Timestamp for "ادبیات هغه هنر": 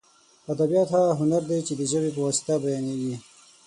0.51-1.41